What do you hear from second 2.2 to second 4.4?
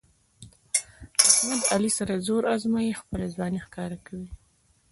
زور ازمیي، خپله ځواني ښکاره کوي.